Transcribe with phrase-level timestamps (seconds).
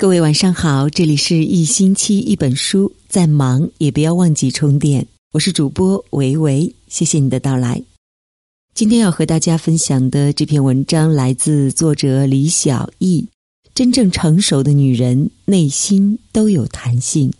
[0.00, 5.08] 各位晚上好，这里是一星期一本书，再忙也不要忘记充电。
[5.32, 7.82] 我是主播维维，谢谢你的到来。
[8.74, 13.26] 今天要和大家分享的这篇文章来自作者李小艺。
[13.74, 17.32] 真正成熟的女人内心都有弹性。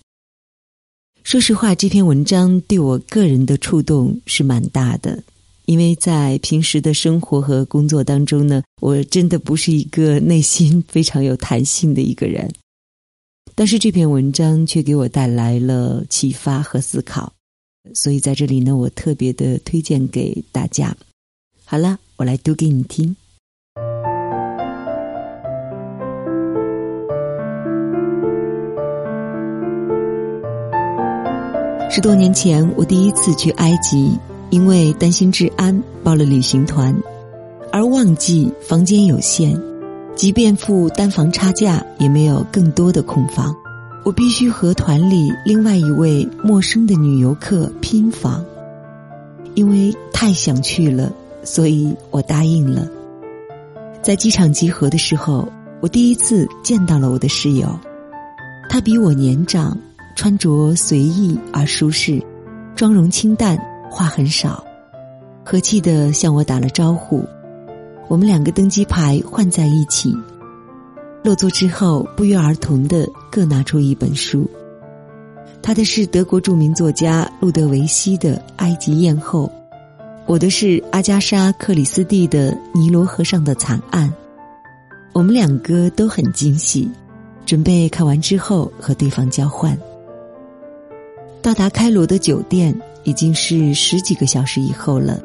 [1.23, 5.23] 说实话，这篇文章对我个人的触动是蛮大的。
[5.69, 12.51] 因为在平时的生活和工作当中呢，我真的不是一个内心非常有弹性的一个人，
[13.55, 17.31] 但是这篇文章却给我带来了启发和思考，
[17.93, 20.97] 所以在这里呢，我特别的推荐给大家。
[21.67, 23.15] 好了，我来读给你听。
[31.91, 34.19] 十多年前，我第一次去埃及。
[34.51, 36.95] 因为担心治安，报了旅行团，
[37.71, 39.61] 而旺季房间有限，
[40.17, 43.55] 即便付单房差价，也没有更多的空房。
[44.05, 48.43] 我必须和团里另外一位陌生的女游客拼房，
[49.55, 51.13] 因为太想去了，
[51.43, 52.89] 所以我答应了。
[54.01, 55.47] 在机场集合的时候，
[55.81, 57.69] 我第一次见到了我的室友，
[58.71, 59.77] 她比我年长，
[60.17, 62.23] 穿着随意而舒适，
[62.75, 63.59] 妆容清淡。
[63.91, 64.65] 话很少，
[65.45, 67.25] 和气的向我打了招呼。
[68.07, 70.17] 我们两个登机牌换在一起，
[71.23, 74.49] 落座之后不约而同的各拿出一本书。
[75.61, 79.51] 他的是德国著名作家路德维希的《埃及艳后》，
[80.25, 84.09] 我的是阿加莎·克里斯蒂的《尼罗河上的惨案》。
[85.13, 86.89] 我们两个都很惊喜，
[87.45, 89.77] 准备看完之后和对方交换。
[91.43, 92.75] 到达开罗的酒店。
[93.09, 95.19] 已经是十几个小时以后了，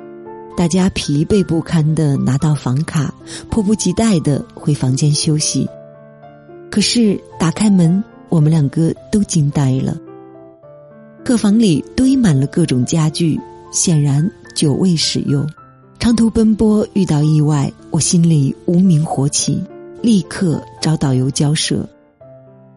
[0.56, 3.14] 大家疲惫不堪的拿到房卡，
[3.50, 5.68] 迫不及待的回房间休息。
[6.72, 9.98] 可是打开门，我们两个都惊呆了。
[11.26, 13.38] 客房里堆满了各种家具，
[13.74, 15.46] 显然久未使用。
[16.00, 19.62] 长途奔波遇到意外，我心里无名火起，
[20.02, 21.86] 立刻找导游交涉。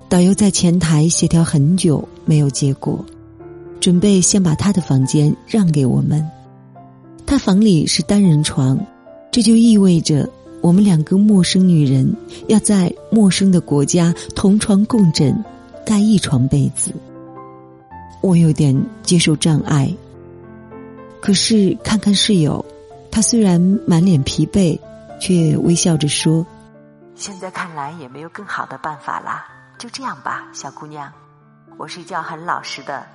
[0.08, 3.04] 导游在前台协调很久，没有结果。
[3.86, 6.28] 准备先把他的房间让给我们，
[7.24, 8.76] 他房里是单人床，
[9.30, 10.28] 这就意味着
[10.60, 12.12] 我们两个陌生女人
[12.48, 15.40] 要在陌生的国家同床共枕，
[15.84, 16.92] 盖一床被子。
[18.22, 19.88] 我有点接受障碍，
[21.20, 22.66] 可是看看室友，
[23.08, 24.76] 他虽然满脸疲惫，
[25.20, 26.44] 却微笑着说
[27.14, 29.46] ：“现在看来也没有更好的办法啦，
[29.78, 31.08] 就这样吧，小姑娘，
[31.76, 33.06] 我睡觉很老实的。”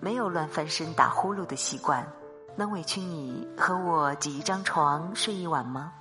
[0.00, 2.06] 没有乱翻身打呼噜的习惯，
[2.56, 5.92] 能委屈你和我挤一张床睡一晚吗？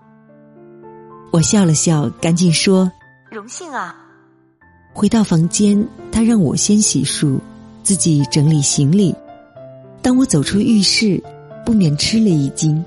[1.32, 2.90] 我笑了笑，赶紧说
[3.30, 3.96] ：“荣幸啊！”
[4.96, 7.38] 回到房间，他让我先洗漱，
[7.84, 9.14] 自己整理行李。
[10.02, 11.22] 当我走出浴室，
[11.66, 12.84] 不免吃了一惊，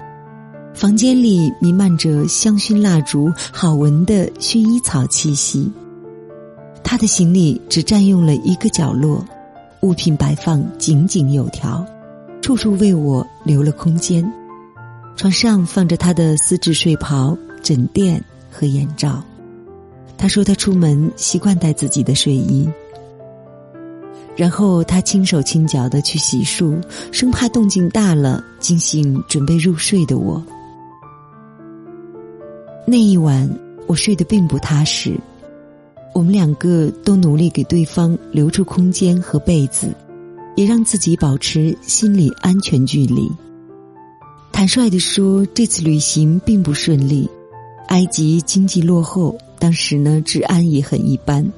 [0.73, 5.71] 房间里弥漫着香薰蜡烛、好闻的薰衣草气息。
[6.83, 9.23] 他的行李只占用了一个角落。
[9.83, 11.85] 物品摆放井井有条，
[12.41, 14.25] 处处为我留了空间。
[15.17, 19.21] 床上放着他的丝质睡袍、枕垫和眼罩。
[20.17, 22.71] 他说他出门习惯带自己的睡衣。
[24.37, 30.41] 然后他轻手轻脚的去洗漱，生怕动静大了惊醒准备入睡的我。
[32.87, 33.51] 那一晚
[33.89, 35.19] 我睡得并不踏实。
[36.15, 39.95] 我们两个都努力给对方留出空间和被子，
[40.57, 43.31] 也让自己保持心理安全距离。
[44.53, 47.29] 坦率地说，这次旅行并不顺利。
[47.89, 51.51] 埃及经济落后，当时呢治安也很一般。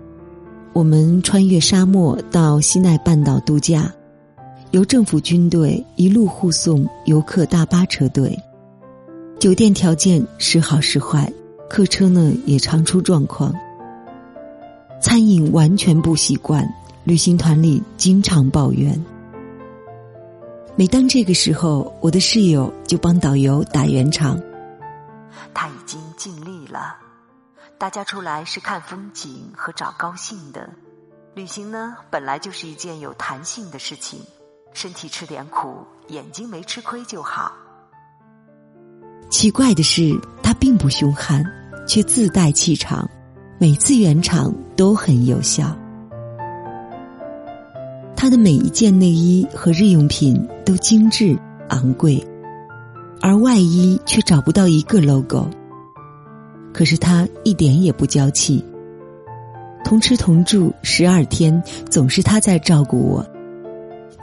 [0.72, 3.92] 我们穿越沙漠到西奈半岛度假，
[4.70, 8.36] 由政府军队一路护送游客大巴车队。
[9.38, 11.32] 酒店条件时好时坏，
[11.68, 13.54] 客车呢也常出状况。
[15.04, 16.66] 餐饮完全不习惯，
[17.04, 18.98] 旅行团里经常抱怨。
[20.76, 24.40] 每当这个时候，我的室友就帮导游打圆场。
[25.52, 26.96] 他已经尽力了，
[27.76, 30.70] 大家出来是看风景和找高兴的。
[31.34, 34.18] 旅行呢，本来就是一件有弹性的事情，
[34.72, 37.52] 身体吃点苦，眼睛没吃亏就好。
[39.30, 41.44] 奇怪的是，他并不凶悍，
[41.86, 43.06] 却自带气场。
[43.58, 45.76] 每次圆场都很有效。
[48.16, 52.22] 他的每一件内衣和日用品都精致昂贵，
[53.20, 55.46] 而外衣却找不到一个 logo。
[56.72, 58.64] 可是他一点也不娇气。
[59.84, 63.24] 同吃同住十二天，总是他在照顾我，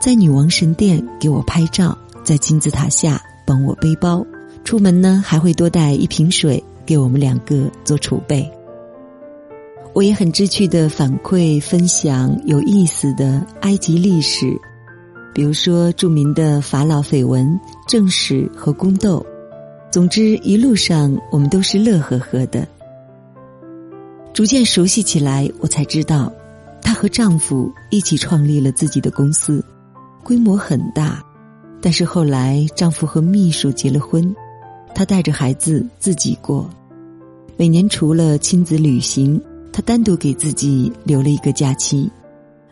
[0.00, 4.26] 在女王神殿给我拍照，在金字塔下帮我背包，
[4.64, 8.50] 出门呢还会多带一瓶水给我们两个做储备。
[9.94, 14.58] 我也很知趣的反馈分享有意思的埃及历史，
[15.34, 19.24] 比如说著名的法老绯闻、正史和宫斗。
[19.90, 22.66] 总之，一路上我们都是乐呵呵的。
[24.32, 26.32] 逐渐熟悉起来，我才知道，
[26.80, 29.62] 她和丈夫一起创立了自己的公司，
[30.24, 31.22] 规模很大。
[31.82, 34.34] 但是后来，丈夫和秘书结了婚，
[34.94, 36.70] 她带着孩子自己过。
[37.58, 39.38] 每年除了亲子旅行，
[39.72, 42.10] 他单独给自己留了一个假期，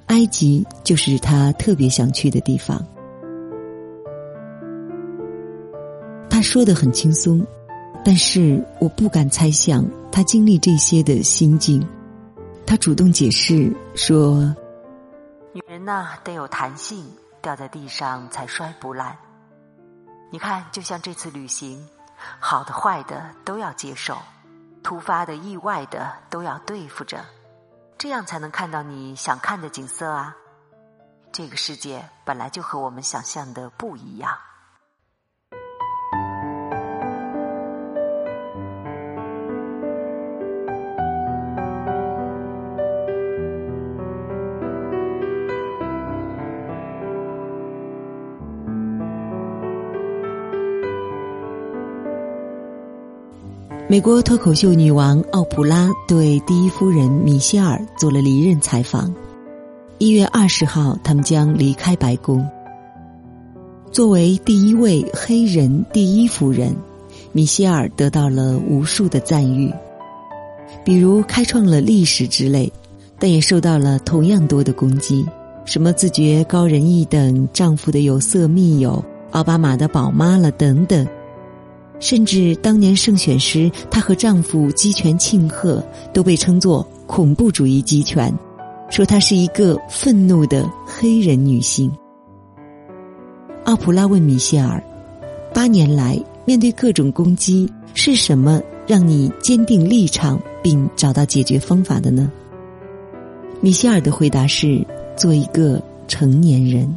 [0.06, 2.78] 埃及就是他特别想去的地方。
[6.28, 7.44] 他说的很轻松，
[8.04, 11.86] 但是我不敢猜想他经历这些的心境。
[12.66, 14.54] 他主动解释说
[15.52, 17.04] ：“女人呐，得有弹性，
[17.42, 19.16] 掉在地上才摔不烂。
[20.30, 21.84] 你看，就像这次旅行，
[22.38, 24.16] 好的坏的都要接受，
[24.82, 27.24] 突发的意外的都要对付着，
[27.98, 30.36] 这样才能看到你想看的景色啊。
[31.32, 34.36] 这个世界本来就和我们想象的不一样。”
[53.90, 59.12] 美国脱口秀女王奥普拉对第一夫人米歇尔做了离任采访。
[59.98, 62.48] 一月二十号，他们将离开白宫。
[63.90, 66.72] 作为第一位黑人第一夫人，
[67.32, 69.74] 米歇尔得到了无数的赞誉，
[70.84, 72.72] 比如开创了历史之类，
[73.18, 75.26] 但也受到了同样多的攻击，
[75.64, 81.04] 什么自觉高人一等、丈夫的有色密友、奥巴马的宝妈了等等。
[82.00, 88.34] 甚至当年胜选时，她和丈夫击拳庆贺，都被称作恐怖主义击拳，
[88.88, 91.92] 说她是一个愤怒的黑人女性。
[93.64, 94.82] 奥普拉问米歇尔
[95.52, 102.32] ：“八年来，面对各种攻击，是什么让你坚定立场并找到解决方法的呢？”
[103.60, 104.84] 米歇尔的回答是
[105.16, 106.88] ：“做一个成年人。”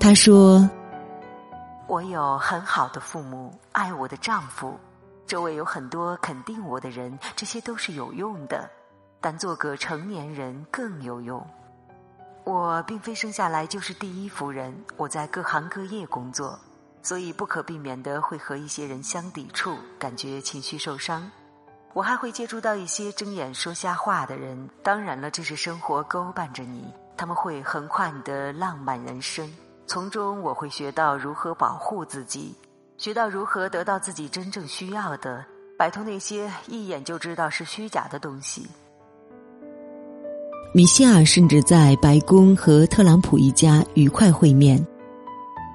[0.00, 0.68] 他说。
[1.92, 4.80] 我有很好的父母，爱我的丈夫，
[5.26, 8.66] 周围有很多肯定我的人，这些都是有用的。
[9.20, 11.46] 但做个成年人更有用。
[12.44, 16.58] 我并非生下来就是第一夫人，我在各行各业工作，
[17.02, 21.30] 所以不可避免的会和一些人相抵触，感觉情绪受伤。
[21.92, 24.70] 我还会接触到一些睁眼说瞎话的人。
[24.82, 29.46] 当然了，这是生活勾绊着你，他们会横跨你的浪漫人生。
[29.92, 32.54] 从中我会学到如何保护自己，
[32.96, 35.44] 学到如何得到自己真正需要的，
[35.78, 38.66] 摆脱那些一眼就知道是虚假的东西。
[40.72, 44.82] 米歇尔甚至在白宫和特朗普一家愉快会面，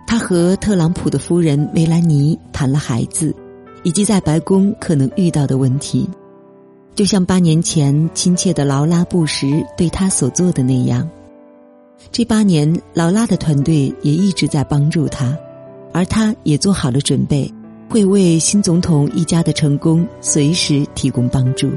[0.08, 3.31] 他和特朗普的夫人梅兰妮谈了孩子，
[3.84, 6.10] 以及在白宫可能遇到的问题，
[6.96, 11.08] 就像八年前亲切的劳拉·布什对他所做的那样。
[12.12, 15.38] 这八年，劳拉的团队也一直在帮助他，
[15.94, 17.51] 而他也做好了准备，
[17.89, 21.70] 会为新总统一家的成功随时提供帮助。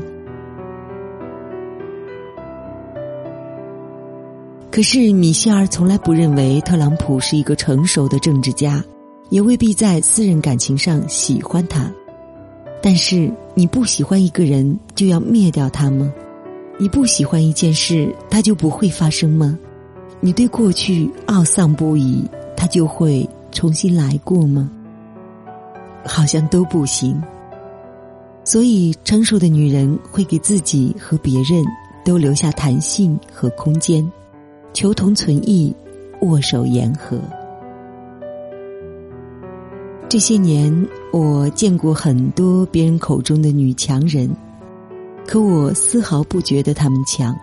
[4.70, 8.82] 可是，米歇尔从来不认为特朗普是一个成熟的政治家，
[9.28, 11.92] 也未必在私人感情上喜欢他。
[12.80, 16.10] 但是，你不喜欢一个人，就要灭掉他吗？
[16.78, 19.58] 你不喜欢一件事，它就不会发生吗？
[20.20, 22.22] 你对过去懊丧不已，
[22.56, 24.70] 他就会重新来过吗？
[26.04, 27.20] 好像都不行。
[28.44, 31.64] 所以，成熟的女人会给自己和别人
[32.04, 34.10] 都留下弹性和空间，
[34.72, 35.74] 求同存异，
[36.20, 37.18] 握手言和。
[40.08, 40.74] 这些年，
[41.12, 44.28] 我见过很多别人口中的女强人，
[45.26, 47.34] 可我丝毫不觉得她们强。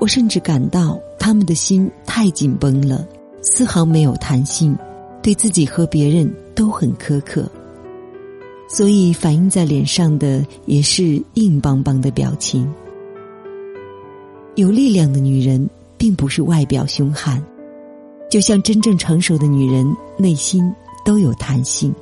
[0.00, 3.06] 我甚至感到他们的心太紧绷了，
[3.40, 4.76] 丝毫没有弹性，
[5.22, 7.50] 对自己和别人都很苛刻，
[8.68, 12.70] 所以反映在脸上的也是硬邦邦的表情。
[14.56, 17.42] 有力量的女人并不是外表凶悍，
[18.30, 19.86] 就像真正成熟的女人，
[20.18, 20.70] 内心
[21.04, 21.94] 都有弹性，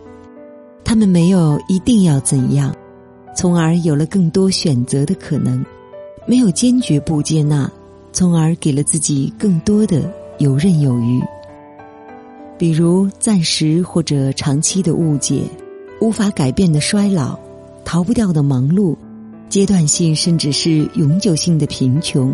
[0.85, 2.75] 她们没有一定要怎样，
[3.37, 5.65] 从而有了更多选择的可能。
[6.25, 7.69] 没有坚决不接纳，
[8.13, 10.03] 从而给了自己更多的
[10.39, 11.21] 游刃有余。
[12.59, 15.43] 比如暂时或者长期的误解，
[16.01, 17.37] 无法改变的衰老，
[17.85, 18.97] 逃不掉的忙碌，
[19.49, 22.33] 阶段性甚至是永久性的贫穷，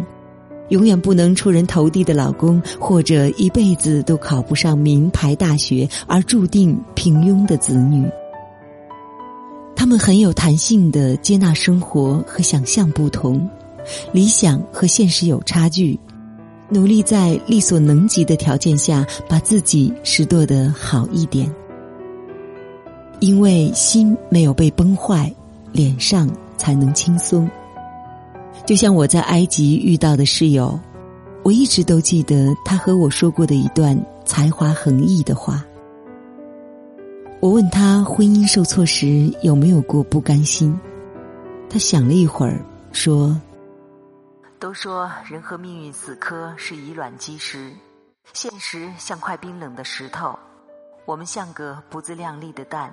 [0.69, 8.05] 永远不能出人头地的老公，或者一辈子都考不上名牌大学而注定平庸的子女。
[9.75, 13.49] 他们很有弹性的接纳生活和想象不同，
[14.13, 15.99] 理想和现实有差距。
[16.71, 21.51] 努力在力所能及的条件下，把自己拾掇得好一点。
[23.21, 25.35] 因为心没有被崩坏，
[25.73, 27.51] 脸上才能轻松。
[28.67, 30.79] 就像我在埃及遇到的室友，
[31.43, 35.65] 我一直都记得他和我说过的一段才华横溢的话。
[37.41, 40.79] 我问他婚姻受挫时有没有过不甘心，
[41.71, 42.61] 他想了一会儿，
[42.93, 43.35] 说。
[44.59, 47.73] 都说人和命运死磕是以卵击石，
[48.33, 50.37] 现实像块冰冷的石头，
[51.05, 52.93] 我们像个不自量力的蛋，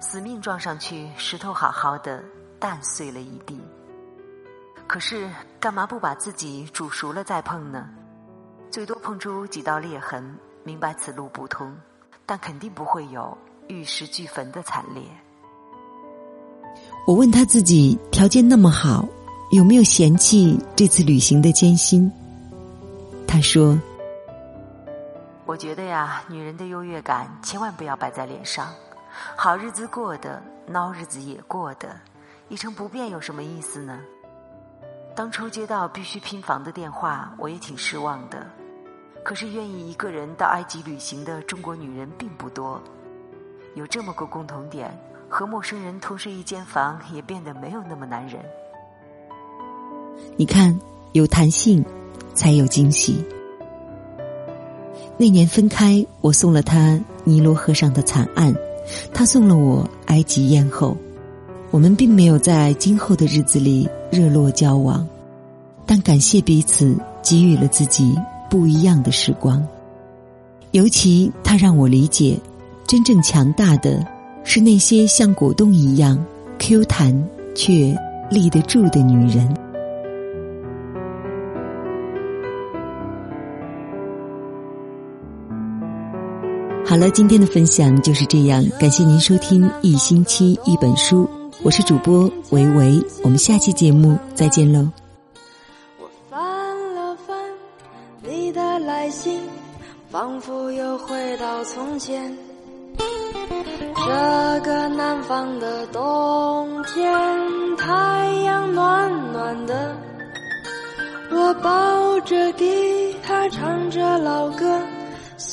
[0.00, 2.20] 死命撞上去，石头好好的，
[2.58, 3.60] 蛋碎了一地。
[4.88, 7.88] 可是干嘛不把自己煮熟了再碰呢？
[8.68, 11.72] 最多碰出几道裂痕，明白此路不通，
[12.26, 15.02] 但肯定不会有玉石俱焚的惨烈。
[17.06, 19.06] 我问他自己条件那么好。
[19.52, 22.10] 有没有嫌弃这次旅行的艰辛？
[23.28, 23.78] 他说
[25.44, 28.72] ：“我觉得呀，女人的优越感千万不要摆在脸上。
[29.36, 30.42] 好日子过的，
[30.72, 32.00] 孬日子也过的，
[32.48, 34.00] 一成不变有什么意思呢？
[35.14, 38.46] 当初接到必须拼房的电话，我也挺失望的。
[39.22, 42.80] 可是愿意一个人到埃及旅行的中国女人并不多。
[43.74, 48.40] 有这么个共同点，和陌生人同睡一间房，也变得没有那么难忍。”
[50.36, 50.78] 你看，
[51.12, 51.84] 有弹性，
[52.34, 53.16] 才有惊喜。
[55.18, 58.54] 那年分开，我送了他尼罗河上的惨案，
[59.12, 60.96] 他送了我埃及艳后。
[61.70, 65.06] 我们并没有在今后的日子里热络交往，
[65.86, 68.14] 但感谢彼此给予了自己
[68.50, 69.64] 不一样的时光。
[70.72, 72.38] 尤其他让我理解，
[72.86, 74.04] 真正强大的
[74.44, 76.22] 是那些像果冻一样
[76.58, 77.96] Q 弹却
[78.30, 79.48] 立得住的女人。
[86.84, 88.62] 好了，今天的分享就是这样。
[88.78, 91.28] 感谢您收听一星期一本书，
[91.62, 94.86] 我是主播维维，我们下期节目再见喽。
[95.98, 97.34] 我翻了翻
[98.22, 99.40] 你的来信，
[100.10, 102.36] 仿佛又回到从前。
[102.98, 107.10] 这个南方的冬天，
[107.78, 109.96] 太阳暖暖的，
[111.30, 114.78] 我抱着吉他唱着老歌。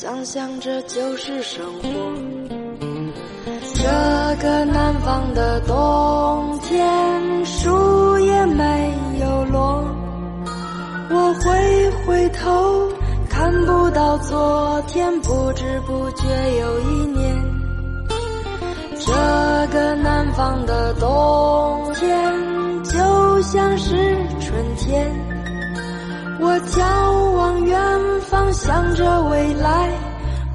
[0.01, 1.89] 想想这就是生活。
[3.75, 3.83] 这
[4.41, 9.83] 个南方的冬天，树也没有落。
[11.09, 12.89] 我回回头，
[13.29, 16.23] 看不到昨天，不知不觉
[16.61, 17.35] 又一年。
[18.99, 19.11] 这
[19.73, 25.11] 个南方的冬天，就像是春天。
[26.41, 27.77] 我眺望远
[28.29, 29.89] 方，想着未来，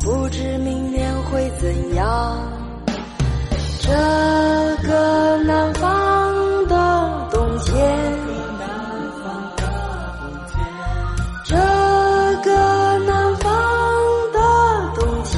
[0.00, 2.38] 不知明年会怎样。
[3.80, 3.90] 这
[4.86, 7.74] 个南方的冬天，
[11.44, 11.54] 这
[12.44, 13.52] 个南方
[14.32, 14.38] 的
[14.94, 15.34] 冬天，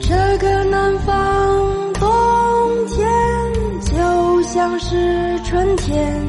[0.00, 1.12] 这个南方
[1.94, 2.06] 冬
[2.86, 3.04] 天，
[3.82, 6.21] 就像是春天。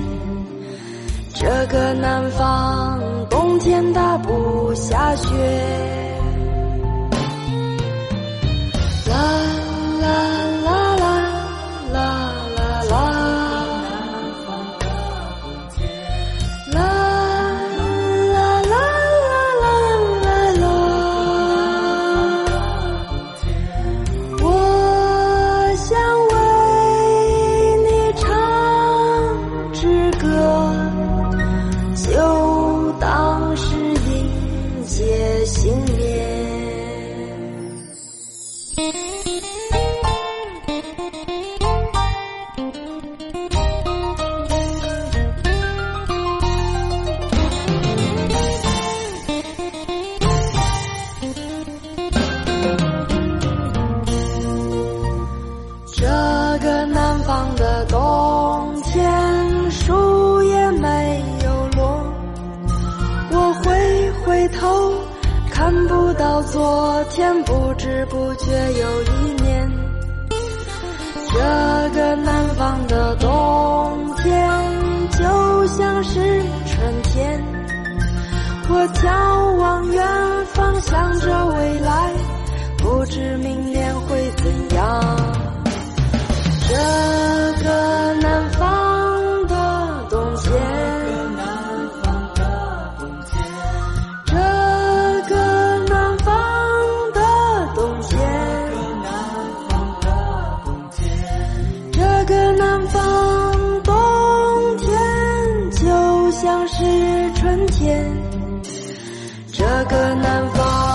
[5.16, 5.73] 雪。
[78.94, 80.06] 眺望远
[80.54, 82.14] 方，想着未来，
[82.78, 84.82] 不知明年会怎样。
[86.68, 86.74] 这
[87.64, 89.56] 个南方的
[90.10, 90.52] 冬天，
[94.26, 94.34] 这
[95.30, 95.36] 个
[95.88, 96.32] 南方
[97.14, 97.20] 的
[97.76, 98.12] 冬天，
[101.92, 103.02] 这个南方
[103.84, 103.92] 冬
[104.78, 104.90] 天
[105.72, 105.82] 就
[106.32, 106.84] 像是
[107.36, 108.33] 春天。
[109.86, 110.93] 个南方。